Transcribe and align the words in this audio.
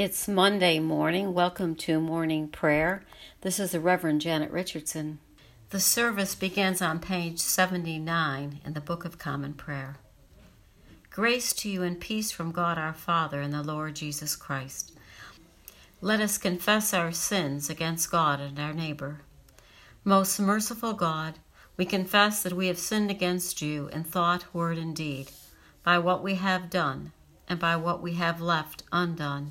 It's 0.00 0.26
Monday 0.26 0.78
morning. 0.78 1.34
Welcome 1.34 1.74
to 1.74 2.00
morning 2.00 2.48
prayer. 2.48 3.04
This 3.42 3.60
is 3.60 3.72
the 3.72 3.80
Reverend 3.80 4.22
Janet 4.22 4.50
Richardson. 4.50 5.18
The 5.68 5.78
service 5.78 6.34
begins 6.34 6.80
on 6.80 7.00
page 7.00 7.38
79 7.38 8.60
in 8.64 8.72
the 8.72 8.80
Book 8.80 9.04
of 9.04 9.18
Common 9.18 9.52
Prayer. 9.52 9.96
Grace 11.10 11.52
to 11.52 11.68
you 11.68 11.82
and 11.82 12.00
peace 12.00 12.30
from 12.30 12.50
God 12.50 12.78
our 12.78 12.94
Father 12.94 13.42
and 13.42 13.52
the 13.52 13.62
Lord 13.62 13.94
Jesus 13.94 14.36
Christ. 14.36 14.96
Let 16.00 16.22
us 16.22 16.38
confess 16.38 16.94
our 16.94 17.12
sins 17.12 17.68
against 17.68 18.10
God 18.10 18.40
and 18.40 18.58
our 18.58 18.72
neighbor. 18.72 19.20
Most 20.02 20.40
merciful 20.40 20.94
God, 20.94 21.40
we 21.76 21.84
confess 21.84 22.42
that 22.42 22.54
we 22.54 22.68
have 22.68 22.78
sinned 22.78 23.10
against 23.10 23.60
you 23.60 23.88
in 23.88 24.04
thought, 24.04 24.54
word, 24.54 24.78
and 24.78 24.96
deed, 24.96 25.30
by 25.84 25.98
what 25.98 26.22
we 26.22 26.36
have 26.36 26.70
done 26.70 27.12
and 27.46 27.60
by 27.60 27.76
what 27.76 28.00
we 28.00 28.14
have 28.14 28.40
left 28.40 28.82
undone 28.92 29.50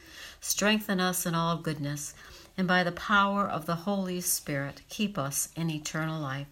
strengthen 0.41 0.99
us 0.99 1.25
in 1.25 1.35
all 1.35 1.55
goodness, 1.55 2.13
and 2.57 2.67
by 2.67 2.83
the 2.83 2.91
power 2.91 3.47
of 3.47 3.65
the 3.65 3.75
Holy 3.75 4.19
Spirit, 4.19 4.81
keep 4.89 5.17
us 5.17 5.49
in 5.55 5.69
eternal 5.69 6.19
life. 6.19 6.47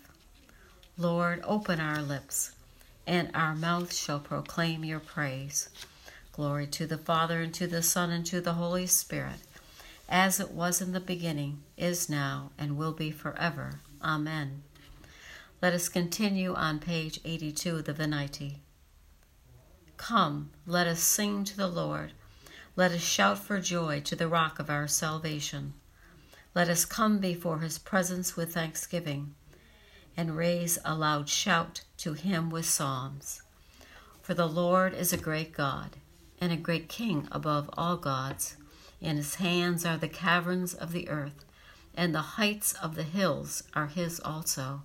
Lord, 0.98 1.42
open 1.44 1.80
our 1.80 2.02
lips, 2.02 2.52
and 3.06 3.32
our 3.34 3.56
mouth 3.56 3.94
shall 3.94 4.20
proclaim 4.20 4.86
your 4.86 5.00
praise. 5.00 5.70
Glory 6.32 6.68
to 6.68 6.86
the 6.86 6.98
Father, 6.98 7.42
and 7.42 7.54
to 7.56 7.68
the 7.68 7.82
Son, 7.82 8.12
and 8.12 8.26
to 8.28 8.40
the 8.40 8.54
Holy 8.54 8.86
Spirit, 8.86 9.40
as 10.08 10.40
it 10.40 10.52
was 10.52 10.82
in 10.82 10.94
the 10.94 11.00
beginning, 11.00 11.64
is 11.76 12.10
now, 12.10 12.52
and 12.58 12.78
will 12.78 12.94
be 12.94 13.12
forever. 13.12 13.80
Amen. 14.02 14.64
Let 15.62 15.74
us 15.74 15.90
continue 15.90 16.54
on 16.54 16.80
page 16.80 17.20
82 17.26 17.78
of 17.78 17.86
the 17.86 17.94
Venite. 17.94 18.58
Come, 19.98 20.52
let 20.66 20.88
us 20.88 21.02
sing 21.02 21.44
to 21.44 21.58
the 21.58 21.68
Lord. 21.68 22.14
Let 22.76 22.92
us 22.92 23.02
shout 23.02 23.40
for 23.40 23.60
joy 23.60 24.02
to 24.02 24.16
the 24.16 24.28
rock 24.28 24.60
of 24.60 24.70
our 24.70 24.88
salvation. 24.88 25.74
Let 26.56 26.70
us 26.70 26.86
come 26.86 27.20
before 27.20 27.60
his 27.60 27.78
presence 27.78 28.36
with 28.36 28.54
thanksgiving 28.54 29.36
and 30.16 30.36
raise 30.36 30.78
a 30.84 30.96
loud 30.96 31.30
shout 31.30 31.84
to 31.98 32.14
him 32.14 32.50
with 32.50 32.66
psalms. 32.66 33.42
For 34.22 34.34
the 34.34 34.48
Lord 34.48 34.94
is 34.94 35.14
a 35.14 35.18
great 35.18 35.54
God 35.54 35.98
and 36.42 36.52
a 36.52 36.58
great 36.58 36.90
King 36.90 37.28
above 37.32 37.70
all 37.74 37.98
gods. 37.98 38.56
In 39.02 39.18
his 39.18 39.36
hands 39.36 39.86
are 39.86 39.98
the 39.98 40.08
caverns 40.08 40.74
of 40.74 40.92
the 40.92 41.10
earth, 41.10 41.46
and 41.96 42.14
the 42.14 42.38
heights 42.38 42.74
of 42.74 42.96
the 42.96 43.04
hills 43.04 43.64
are 43.74 43.88
his 43.88 44.20
also. 44.20 44.84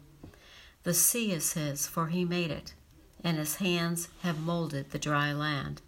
The 0.84 0.94
sea 0.94 1.32
is 1.32 1.54
his, 1.54 1.86
for 1.86 2.08
he 2.08 2.24
made 2.24 2.50
it, 2.50 2.74
and 3.22 3.38
his 3.38 3.56
hands 3.56 4.08
have 4.22 4.38
molded 4.38 4.90
the 4.90 4.98
dry 4.98 5.32
land. 5.32 5.82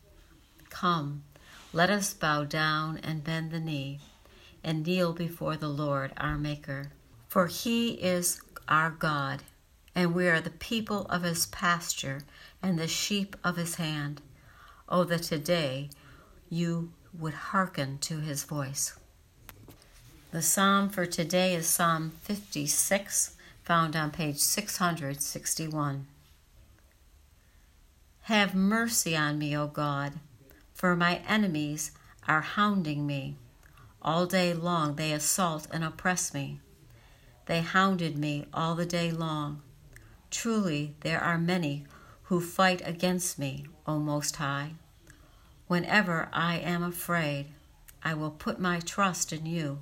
Come, 0.71 1.25
let 1.77 1.91
us 1.91 2.15
bow 2.15 2.43
down 2.43 2.97
and 3.03 3.23
bend 3.23 3.51
the 3.51 3.61
knee 3.61 4.01
and 4.65 4.87
kneel 4.87 5.13
before 5.13 5.59
the 5.59 5.69
Lord 5.69 6.11
our 6.17 6.39
Maker. 6.39 6.91
For 7.29 7.49
he 7.49 7.91
is 7.91 8.41
our 8.67 8.89
God, 8.89 9.43
and 9.95 10.15
we 10.15 10.27
are 10.27 10.41
the 10.41 10.49
people 10.49 11.05
of 11.11 11.23
his 11.23 11.45
pasture 11.45 12.23
and 12.63 12.79
the 12.79 12.89
sheep 12.89 13.37
of 13.45 13.59
his 13.59 13.75
hand. 13.75 14.23
Oh, 14.89 15.05
that 15.05 15.25
today 15.25 15.91
you 16.49 16.93
would 17.13 17.35
hearken 17.35 17.99
to 17.99 18.21
his 18.21 18.45
voice. 18.45 18.95
The 20.31 20.41
psalm 20.41 20.89
for 20.89 21.05
today 21.05 21.55
is 21.55 21.67
Psalm 21.67 22.13
56, 22.23 23.37
found 23.65 23.95
on 23.95 24.13
page 24.13 24.39
661. 24.39 26.07
Have 28.23 28.55
mercy 28.55 29.15
on 29.15 29.39
me, 29.39 29.55
O 29.55 29.67
God 29.67 30.15
for 30.77 30.95
my 30.95 31.23
enemies 31.27 31.91
are 32.29 32.43
hounding 32.43 33.07
me. 33.07 33.35
All 34.03 34.27
day 34.27 34.53
long 34.53 34.97
they 34.97 35.11
assault 35.13 35.67
and 35.73 35.83
oppress 35.83 36.35
me. 36.35 36.61
They 37.47 37.63
hounded 37.63 38.19
me 38.19 38.47
all 38.53 38.75
the 38.75 38.85
day 38.85 39.11
long. 39.11 39.63
Truly, 40.31 40.95
there 41.01 41.21
are 41.21 41.39
many 41.39 41.87
who 42.25 42.41
fight 42.41 42.83
against 42.85 43.39
me, 43.39 43.67
O 43.87 43.99
Most 43.99 44.37
High. 44.37 44.75
Whenever 45.67 46.29
I 46.33 46.59
am 46.59 46.83
afraid, 46.83 47.47
I 48.03 48.13
will 48.13 48.31
put 48.31 48.61
my 48.61 48.79
trust 48.81 49.33
in 49.33 49.47
you, 49.47 49.79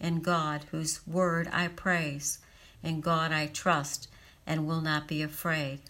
in 0.00 0.22
God, 0.22 0.64
whose 0.70 1.06
word 1.06 1.50
I 1.52 1.68
praise. 1.68 2.38
In 2.82 3.02
God 3.02 3.30
I 3.30 3.46
trust 3.46 4.08
and 4.46 4.66
will 4.66 4.80
not 4.80 5.06
be 5.06 5.20
afraid. 5.20 5.82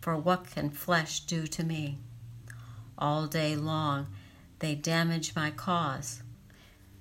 For 0.00 0.16
what 0.16 0.50
can 0.50 0.70
flesh 0.70 1.20
do 1.20 1.48
to 1.48 1.64
me? 1.64 1.98
All 2.98 3.26
day 3.26 3.56
long. 3.56 4.06
They 4.58 4.74
damage 4.74 5.34
my 5.36 5.50
cause. 5.50 6.22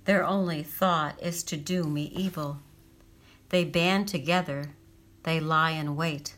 Their 0.06 0.26
only 0.26 0.62
thought 0.62 1.22
is 1.22 1.44
to 1.44 1.58
do 1.58 1.84
me 1.86 2.12
evil. 2.16 2.60
They 3.50 3.64
band 3.64 4.08
together, 4.08 4.72
they 5.24 5.40
lie 5.40 5.72
in 5.72 5.96
wait, 5.96 6.36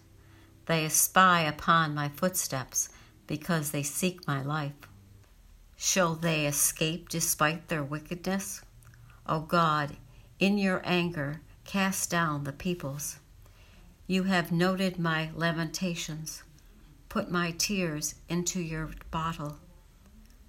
they 0.66 0.88
spy 0.90 1.42
upon 1.42 1.96
my 1.96 2.10
footsteps 2.10 2.90
because 3.26 3.72
they 3.72 3.84
seek 3.84 4.28
my 4.28 4.42
life. 4.42 4.74
Shall 5.76 6.16
they 6.16 6.46
escape 6.46 7.10
despite 7.10 7.68
their 7.68 7.84
wickedness? 7.84 8.62
O 9.26 9.42
God, 9.42 9.98
in 10.40 10.58
your 10.58 10.82
anger, 10.84 11.42
cast 11.66 12.10
down 12.10 12.44
the 12.44 12.54
peoples. 12.54 13.18
You 14.08 14.24
have 14.24 14.52
noted 14.52 14.98
my 14.98 15.30
lamentations 15.36 16.44
put 17.10 17.32
my 17.32 17.52
tears 17.52 18.16
into 18.30 18.60
your 18.60 18.90
bottle. 19.12 19.58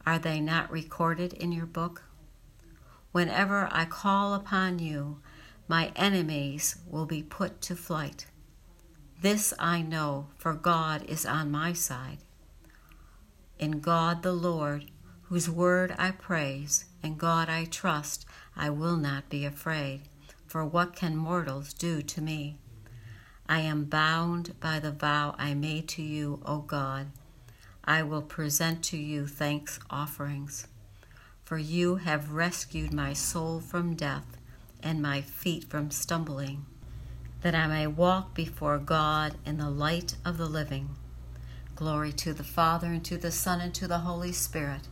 Are 0.07 0.19
they 0.19 0.41
not 0.41 0.71
recorded 0.71 1.33
in 1.33 1.53
your 1.53 1.67
book? 1.67 2.03
Whenever 3.13 3.69
I 3.71 3.85
call 3.85 4.35
upon 4.35 4.79
you, 4.79 5.21
my 5.67 5.93
enemies 5.97 6.77
will 6.87 7.07
be 7.07 7.23
put 7.23 7.61
to 7.63 7.77
flight. 7.77 8.27
This 9.21 9.53
I 9.59 9.83
know, 9.83 10.29
for 10.37 10.55
God 10.55 11.05
is 11.05 11.27
on 11.27 11.51
my 11.51 11.73
side. 11.73 12.19
In 13.59 13.81
God 13.81 14.23
the 14.23 14.33
Lord, 14.33 14.87
whose 15.23 15.51
word 15.51 15.95
I 15.99 16.13
praise, 16.13 16.87
and 17.03 17.19
God 17.19 17.49
I 17.49 17.65
trust, 17.65 18.25
I 18.57 18.71
will 18.71 18.97
not 18.97 19.29
be 19.29 19.45
afraid. 19.45 20.03
For 20.47 20.65
what 20.65 20.97
can 20.97 21.17
mortals 21.17 21.75
do 21.75 22.01
to 22.01 22.21
me? 22.23 22.57
I 23.49 23.61
am 23.61 23.85
bound 23.85 24.61
by 24.61 24.79
the 24.79 24.93
vow 24.93 25.35
I 25.39 25.55
made 25.55 25.89
to 25.89 26.03
you, 26.03 26.41
O 26.45 26.59
God. 26.59 27.07
I 27.83 28.03
will 28.03 28.21
present 28.21 28.85
to 28.85 28.99
you 28.99 29.27
thanks 29.27 29.81
offerings. 29.89 30.67
For 31.45 31.57
you 31.57 31.97
have 31.97 32.33
rescued 32.33 32.93
my 32.93 33.15
soul 33.15 33.61
from 33.61 33.95
death 33.95 34.37
and 34.83 35.01
my 35.01 35.23
feet 35.23 35.65
from 35.71 35.91
stumbling, 35.91 36.67
that 37.41 37.55
I 37.55 37.67
may 37.67 37.87
walk 37.87 38.35
before 38.35 38.77
God 38.77 39.37
in 39.47 39.57
the 39.57 39.71
light 39.71 40.17
of 40.27 40.37
the 40.37 40.47
living. 40.47 40.91
Glory 41.75 42.13
to 42.13 42.35
the 42.35 42.45
Father, 42.45 42.89
and 42.89 43.05
to 43.07 43.17
the 43.17 43.31
Son, 43.31 43.63
and 43.63 43.75
to 43.77 43.89
the 43.89 44.01
Holy 44.01 44.33
Spirit, 44.33 44.89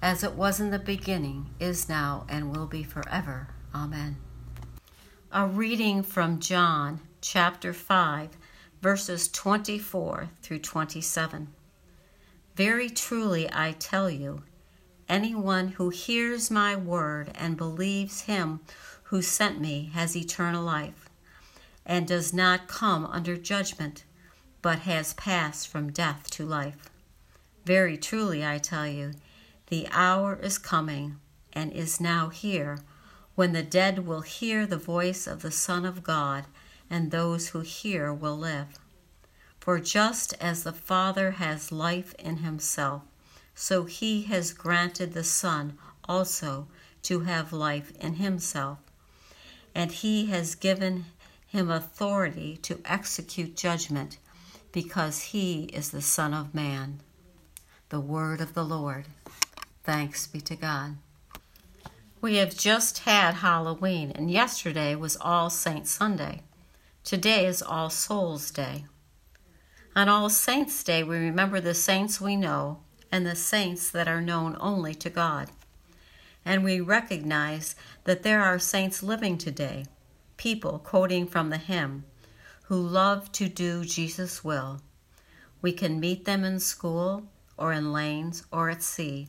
as 0.00 0.22
it 0.22 0.34
was 0.34 0.60
in 0.60 0.70
the 0.70 0.78
beginning, 0.78 1.50
is 1.58 1.88
now, 1.88 2.24
and 2.28 2.54
will 2.54 2.66
be 2.66 2.84
forever. 2.84 3.48
Amen. 3.74 4.16
A 5.32 5.46
reading 5.46 6.04
from 6.04 6.38
John 6.38 7.00
chapter 7.28 7.72
5, 7.72 8.36
verses 8.80 9.26
24 9.26 10.30
through 10.42 10.60
27. 10.60 11.48
Very 12.54 12.88
truly 12.88 13.48
I 13.52 13.72
tell 13.72 14.08
you, 14.08 14.44
anyone 15.08 15.70
who 15.70 15.88
hears 15.88 16.52
my 16.52 16.76
word 16.76 17.32
and 17.34 17.56
believes 17.56 18.22
him 18.22 18.60
who 19.02 19.22
sent 19.22 19.60
me 19.60 19.90
has 19.92 20.16
eternal 20.16 20.62
life, 20.62 21.10
and 21.84 22.06
does 22.06 22.32
not 22.32 22.68
come 22.68 23.04
under 23.06 23.36
judgment, 23.36 24.04
but 24.62 24.78
has 24.80 25.12
passed 25.14 25.66
from 25.66 25.90
death 25.90 26.30
to 26.30 26.46
life. 26.46 26.90
Very 27.64 27.96
truly 27.96 28.46
I 28.46 28.58
tell 28.58 28.86
you, 28.86 29.14
the 29.66 29.88
hour 29.90 30.38
is 30.40 30.58
coming, 30.58 31.16
and 31.52 31.72
is 31.72 32.00
now 32.00 32.28
here, 32.28 32.78
when 33.34 33.52
the 33.52 33.64
dead 33.64 34.06
will 34.06 34.20
hear 34.20 34.64
the 34.64 34.76
voice 34.76 35.26
of 35.26 35.42
the 35.42 35.50
Son 35.50 35.84
of 35.84 36.04
God 36.04 36.44
and 36.90 37.10
those 37.10 37.48
who 37.48 37.60
hear 37.60 38.12
will 38.12 38.36
live. 38.36 38.78
For 39.58 39.80
just 39.80 40.34
as 40.40 40.62
the 40.62 40.72
Father 40.72 41.32
has 41.32 41.72
life 41.72 42.14
in 42.18 42.38
himself, 42.38 43.02
so 43.54 43.84
he 43.84 44.22
has 44.24 44.52
granted 44.52 45.12
the 45.12 45.24
Son 45.24 45.78
also 46.08 46.68
to 47.02 47.20
have 47.20 47.52
life 47.52 47.92
in 48.00 48.14
himself, 48.14 48.78
and 49.74 49.90
he 49.90 50.26
has 50.26 50.54
given 50.54 51.06
him 51.46 51.70
authority 51.70 52.56
to 52.58 52.80
execute 52.84 53.56
judgment 53.56 54.18
because 54.72 55.22
he 55.22 55.64
is 55.64 55.90
the 55.90 56.02
Son 56.02 56.34
of 56.34 56.54
Man. 56.54 57.00
The 57.88 58.00
word 58.00 58.40
of 58.40 58.54
the 58.54 58.64
Lord. 58.64 59.06
Thanks 59.84 60.26
be 60.26 60.40
to 60.42 60.56
God. 60.56 60.96
We 62.20 62.36
have 62.36 62.56
just 62.56 63.00
had 63.00 63.34
Halloween, 63.34 64.10
and 64.10 64.30
yesterday 64.30 64.94
was 64.94 65.16
All 65.20 65.48
Saints 65.48 65.90
Sunday. 65.90 66.42
Today 67.06 67.46
is 67.46 67.62
All 67.62 67.88
Souls 67.88 68.50
Day. 68.50 68.84
On 69.94 70.08
All 70.08 70.28
Saints 70.28 70.82
Day, 70.82 71.04
we 71.04 71.16
remember 71.16 71.60
the 71.60 71.72
saints 71.72 72.20
we 72.20 72.34
know 72.34 72.80
and 73.12 73.24
the 73.24 73.36
saints 73.36 73.88
that 73.92 74.08
are 74.08 74.20
known 74.20 74.56
only 74.58 74.92
to 74.96 75.08
God. 75.08 75.50
And 76.44 76.64
we 76.64 76.80
recognize 76.80 77.76
that 78.02 78.24
there 78.24 78.42
are 78.42 78.58
saints 78.58 79.04
living 79.04 79.38
today, 79.38 79.84
people 80.36 80.80
quoting 80.80 81.28
from 81.28 81.50
the 81.50 81.58
hymn, 81.58 82.02
who 82.64 82.74
love 82.74 83.30
to 83.34 83.48
do 83.48 83.84
Jesus' 83.84 84.42
will. 84.42 84.80
We 85.62 85.70
can 85.70 86.00
meet 86.00 86.24
them 86.24 86.42
in 86.42 86.58
school 86.58 87.22
or 87.56 87.72
in 87.72 87.92
lanes 87.92 88.42
or 88.50 88.68
at 88.68 88.82
sea, 88.82 89.28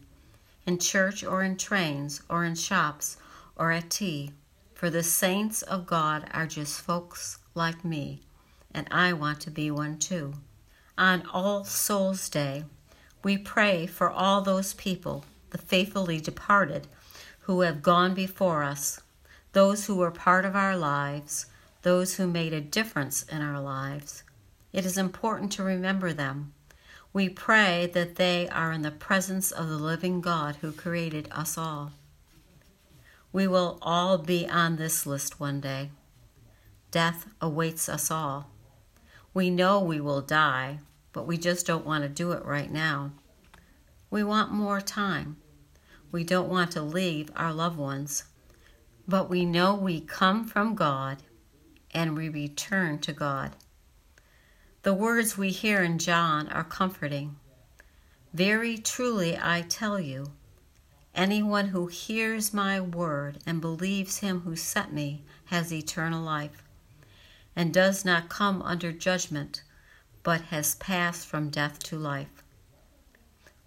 in 0.66 0.80
church 0.80 1.24
or 1.24 1.44
in 1.44 1.58
trains 1.58 2.24
or 2.28 2.44
in 2.44 2.56
shops 2.56 3.18
or 3.56 3.72
at 3.72 3.92
tea, 3.92 4.32
for 4.74 4.90
the 4.90 5.04
saints 5.04 5.62
of 5.62 5.86
God 5.86 6.28
are 6.34 6.48
just 6.48 6.82
folks 6.82 7.38
like 7.58 7.84
me, 7.84 8.22
and 8.72 8.88
I 8.92 9.12
want 9.12 9.42
to 9.42 9.52
be 9.52 9.70
one 9.70 9.98
too. 9.98 10.36
On 10.98 11.24
All 11.34 11.66
Souls 11.66 12.30
Day, 12.30 12.64
we 13.24 13.38
pray 13.38 13.86
for 13.88 14.10
all 14.10 14.42
those 14.42 14.74
people, 14.76 15.26
the 15.50 15.58
faithfully 15.58 16.22
departed, 16.22 16.88
who 17.42 17.62
have 17.62 17.82
gone 17.82 18.14
before 18.14 18.64
us, 18.64 19.02
those 19.52 19.86
who 19.86 19.96
were 19.96 20.12
part 20.12 20.46
of 20.46 20.56
our 20.56 20.78
lives, 20.78 21.48
those 21.82 22.16
who 22.16 22.28
made 22.28 22.54
a 22.54 22.62
difference 22.62 23.24
in 23.24 23.42
our 23.42 23.60
lives. 23.60 24.24
It 24.72 24.86
is 24.86 24.98
important 24.98 25.52
to 25.54 25.64
remember 25.64 26.14
them. 26.14 26.54
We 27.12 27.30
pray 27.30 27.90
that 27.94 28.16
they 28.16 28.48
are 28.50 28.72
in 28.72 28.84
the 28.84 28.92
presence 28.92 29.52
of 29.52 29.68
the 29.68 29.78
living 29.78 30.22
God 30.22 30.58
who 30.58 30.72
created 30.72 31.28
us 31.32 31.58
all. 31.58 31.94
We 33.34 33.48
will 33.48 33.80
all 33.82 34.18
be 34.18 34.48
on 34.48 34.76
this 34.76 35.06
list 35.06 35.40
one 35.40 35.60
day. 35.60 35.90
Death 36.98 37.28
awaits 37.40 37.90
us 37.90 38.10
all. 38.10 38.50
We 39.32 39.52
know 39.52 39.80
we 39.80 40.02
will 40.02 40.22
die, 40.22 40.80
but 41.14 41.28
we 41.28 41.38
just 41.38 41.68
don't 41.68 41.86
want 41.86 42.02
to 42.02 42.10
do 42.10 42.32
it 42.32 42.44
right 42.44 42.72
now. 42.72 43.12
We 44.10 44.24
want 44.24 44.52
more 44.52 44.82
time. 44.82 45.38
We 46.12 46.24
don't 46.24 46.50
want 46.50 46.72
to 46.72 46.82
leave 46.82 47.30
our 47.36 47.54
loved 47.54 47.78
ones, 47.78 48.24
but 49.08 49.30
we 49.30 49.46
know 49.46 49.76
we 49.76 50.02
come 50.02 50.44
from 50.44 50.74
God 50.74 51.22
and 51.92 52.18
we 52.18 52.30
return 52.30 52.98
to 53.02 53.14
God. 53.14 53.52
The 54.82 54.96
words 54.96 55.38
we 55.38 55.50
hear 55.52 55.84
in 55.84 56.00
John 56.00 56.48
are 56.48 56.64
comforting. 56.64 57.36
Very 58.34 58.76
truly 58.76 59.38
I 59.40 59.62
tell 59.62 60.00
you, 60.00 60.32
anyone 61.14 61.68
who 61.68 61.86
hears 61.86 62.56
my 62.56 62.82
word 62.82 63.38
and 63.46 63.62
believes 63.62 64.18
him 64.18 64.40
who 64.40 64.56
sent 64.56 64.92
me 64.92 65.22
has 65.46 65.72
eternal 65.72 66.24
life 66.24 66.64
and 67.58 67.74
does 67.74 68.06
not 68.06 68.30
come 68.30 68.62
under 68.62 68.92
judgment, 68.92 69.64
but 70.22 70.42
has 70.42 70.76
passed 70.76 71.26
from 71.26 71.50
death 71.50 71.80
to 71.80 71.98
life. 71.98 72.44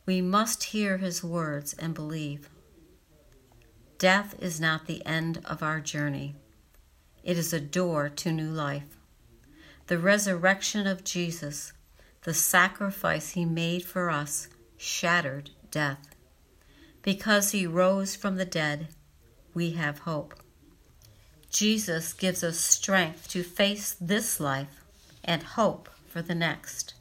We 0.06 0.22
must 0.22 0.62
hear 0.64 0.98
his 0.98 1.24
words 1.24 1.72
and 1.72 1.92
believe. 1.92 2.48
Death 3.98 4.36
is 4.40 4.60
not 4.60 4.86
the 4.86 5.04
end 5.04 5.42
of 5.44 5.60
our 5.60 5.80
journey, 5.80 6.36
it 7.24 7.36
is 7.36 7.52
a 7.52 7.60
door 7.60 8.08
to 8.08 8.30
new 8.30 8.48
life. 8.48 8.96
The 9.88 9.98
resurrection 9.98 10.86
of 10.86 11.02
Jesus, 11.02 11.72
the 12.22 12.32
sacrifice 12.32 13.30
he 13.30 13.44
made 13.44 13.84
for 13.84 14.08
us, 14.08 14.48
shattered 14.76 15.50
death. 15.72 16.14
Because 17.02 17.50
he 17.50 17.66
rose 17.66 18.14
from 18.14 18.36
the 18.36 18.44
dead, 18.44 18.88
we 19.52 19.72
have 19.72 20.00
hope. 20.00 20.40
Jesus 21.50 22.12
gives 22.12 22.44
us 22.44 22.58
strength 22.58 23.28
to 23.28 23.42
face 23.42 23.96
this 24.00 24.38
life 24.38 24.84
and 25.24 25.42
hope 25.42 25.88
for 26.06 26.22
the 26.22 26.34
next. 26.34 26.94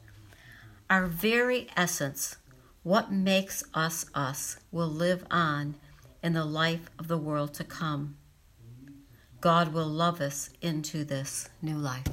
Our 0.88 1.06
very 1.06 1.68
essence, 1.76 2.36
what 2.82 3.12
makes 3.12 3.62
us 3.74 4.06
us, 4.14 4.58
will 4.72 4.88
live 4.88 5.24
on 5.30 5.76
in 6.22 6.32
the 6.32 6.44
life 6.44 6.90
of 6.98 7.06
the 7.06 7.18
world 7.18 7.54
to 7.54 7.64
come. 7.64 8.16
God 9.40 9.72
will 9.72 9.86
love 9.86 10.20
us 10.20 10.50
into 10.60 11.04
this 11.04 11.48
new 11.62 11.76
life. 11.76 12.08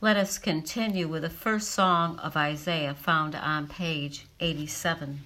Let 0.00 0.16
us 0.16 0.38
continue 0.38 1.08
with 1.08 1.22
the 1.22 1.30
first 1.30 1.70
song 1.70 2.18
of 2.18 2.36
Isaiah 2.36 2.94
found 2.94 3.34
on 3.34 3.66
page 3.66 4.26
87. 4.40 5.20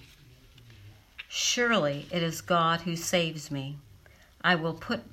Surely 1.27 2.05
it 2.11 2.23
is 2.23 2.41
God 2.41 2.81
who 2.81 2.95
saves 2.95 3.51
me. 3.51 3.77
I 4.41 4.55
will 4.55 4.73
put 4.73 5.12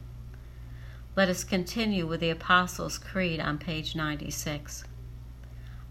Let 1.15 1.27
us 1.27 1.43
continue 1.43 2.07
with 2.07 2.21
the 2.21 2.29
Apostles' 2.29 2.97
Creed 2.97 3.39
on 3.39 3.57
page 3.57 3.95
96. 3.95 4.85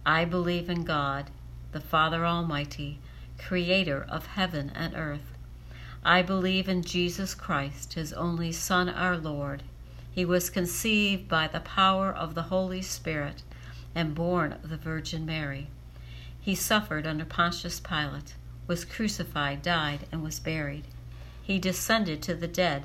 I 0.07 0.25
believe 0.25 0.71
in 0.71 0.85
God, 0.85 1.31
the 1.73 1.81
Father 1.81 2.25
Almighty, 2.25 2.99
creator 3.39 4.07
of 4.09 4.27
heaven 4.27 4.73
and 4.75 4.95
earth. 4.97 5.37
I 6.03 6.23
believe 6.23 6.69
in 6.69 6.83
Jesus 6.83 7.35
Christ, 7.35 7.95
his 7.95 8.15
only 8.15 8.51
Son, 8.51 8.89
our 8.89 9.19
Lord. 9.19 9.63
He 10.11 10.25
was 10.25 10.49
conceived 10.49 11.29
by 11.29 11.49
the 11.49 11.61
power 11.61 12.11
of 12.11 12.35
the 12.35 12.45
Holy 12.45 12.81
Spirit 12.81 13.43
and 13.95 14.15
born 14.15 14.53
of 14.53 14.71
the 14.71 14.79
Virgin 14.79 15.27
Mary. 15.27 15.69
He 16.41 16.55
suffered 16.55 17.07
under 17.07 17.27
Pontius 17.27 17.79
Pilate, 17.79 18.35
was 18.67 18.87
crucified, 18.87 19.61
died, 19.61 20.07
and 20.11 20.23
was 20.23 20.41
buried 20.41 20.87
he 21.51 21.59
descended 21.59 22.23
to 22.23 22.33
the 22.33 22.47
dead, 22.47 22.85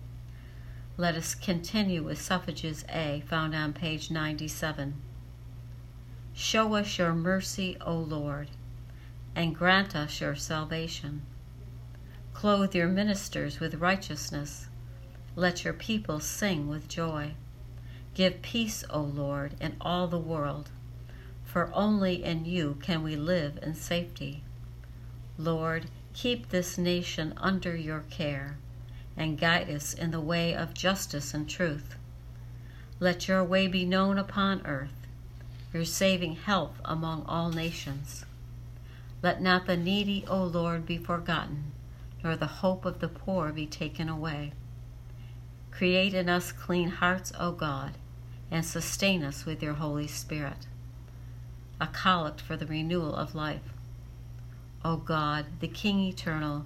Let 1.01 1.15
us 1.15 1.33
continue 1.33 2.03
with 2.03 2.21
suffrages 2.21 2.85
A, 2.87 3.23
found 3.25 3.55
on 3.55 3.73
page 3.73 4.11
97. 4.11 4.93
Show 6.31 6.75
us 6.75 6.99
your 6.99 7.15
mercy, 7.15 7.75
O 7.81 7.95
Lord, 7.95 8.49
and 9.35 9.55
grant 9.55 9.95
us 9.95 10.21
your 10.21 10.35
salvation. 10.35 11.23
Clothe 12.35 12.75
your 12.75 12.87
ministers 12.87 13.59
with 13.59 13.81
righteousness 13.81 14.67
let 15.35 15.63
your 15.63 15.73
people 15.73 16.19
sing 16.19 16.69
with 16.69 16.87
joy. 16.87 17.33
Give 18.13 18.39
peace, 18.43 18.83
O 18.91 19.01
Lord, 19.01 19.55
in 19.59 19.77
all 19.81 20.07
the 20.07 20.19
world, 20.19 20.69
for 21.43 21.73
only 21.73 22.23
in 22.23 22.45
you 22.45 22.77
can 22.79 23.01
we 23.01 23.15
live 23.15 23.57
in 23.63 23.73
safety. 23.73 24.43
Lord, 25.39 25.87
keep 26.13 26.49
this 26.49 26.77
nation 26.77 27.33
under 27.37 27.75
your 27.75 28.03
care 28.11 28.59
and 29.21 29.39
guide 29.39 29.69
us 29.69 29.93
in 29.93 30.11
the 30.11 30.19
way 30.19 30.53
of 30.55 30.73
justice 30.73 31.33
and 31.33 31.47
truth. 31.47 31.95
Let 32.99 33.27
your 33.27 33.43
way 33.43 33.67
be 33.67 33.85
known 33.85 34.17
upon 34.17 34.65
earth, 34.65 35.07
your 35.73 35.85
saving 35.85 36.35
help 36.35 36.75
among 36.83 37.25
all 37.27 37.49
nations. 37.49 38.25
Let 39.21 39.41
not 39.41 39.67
the 39.67 39.77
needy, 39.77 40.25
O 40.27 40.43
Lord, 40.43 40.85
be 40.85 40.97
forgotten, 40.97 41.71
nor 42.23 42.35
the 42.35 42.47
hope 42.47 42.85
of 42.85 42.99
the 42.99 43.07
poor 43.07 43.51
be 43.51 43.67
taken 43.67 44.09
away. 44.09 44.53
Create 45.69 46.13
in 46.13 46.27
us 46.27 46.51
clean 46.51 46.89
hearts, 46.89 47.31
O 47.39 47.51
God, 47.51 47.91
and 48.49 48.65
sustain 48.65 49.23
us 49.23 49.45
with 49.45 49.61
your 49.61 49.75
Holy 49.75 50.07
Spirit. 50.07 50.67
A 51.79 51.87
collect 51.87 52.41
for 52.41 52.57
the 52.57 52.65
renewal 52.65 53.15
of 53.15 53.35
life. 53.35 53.73
O 54.83 54.97
God, 54.97 55.45
the 55.59 55.67
King 55.67 55.99
eternal, 56.01 56.65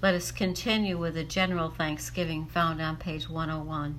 Let 0.00 0.14
us 0.14 0.30
continue 0.30 0.96
with 0.96 1.14
the 1.14 1.24
general 1.24 1.70
thanksgiving 1.70 2.46
found 2.46 2.80
on 2.80 2.98
page 2.98 3.28
101. 3.28 3.98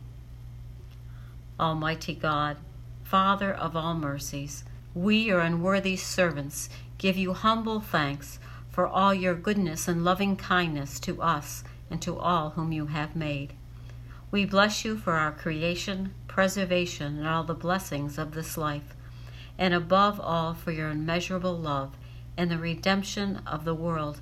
Almighty 1.59 2.15
God, 2.15 2.55
Father 3.03 3.53
of 3.53 3.75
all 3.75 3.95
mercies, 3.95 4.63
we, 4.93 5.17
your 5.17 5.41
unworthy 5.41 5.97
servants, 5.97 6.69
give 6.97 7.17
you 7.17 7.33
humble 7.33 7.81
thanks 7.81 8.39
for 8.69 8.87
all 8.87 9.13
your 9.13 9.35
goodness 9.35 9.89
and 9.89 10.05
loving 10.05 10.37
kindness 10.37 11.01
to 11.01 11.21
us 11.21 11.65
and 11.91 12.01
to 12.01 12.17
all 12.17 12.51
whom 12.51 12.71
you 12.71 12.85
have 12.85 13.13
made. 13.13 13.51
We 14.31 14.45
bless 14.45 14.85
you 14.85 14.95
for 14.95 15.15
our 15.15 15.33
creation, 15.33 16.13
preservation, 16.29 17.17
and 17.17 17.27
all 17.27 17.43
the 17.43 17.53
blessings 17.53 18.17
of 18.17 18.33
this 18.33 18.55
life, 18.57 18.95
and 19.57 19.73
above 19.73 20.17
all 20.21 20.53
for 20.53 20.71
your 20.71 20.91
immeasurable 20.91 21.57
love 21.57 21.97
and 22.37 22.49
the 22.49 22.57
redemption 22.57 23.41
of 23.45 23.65
the 23.65 23.75
world 23.75 24.21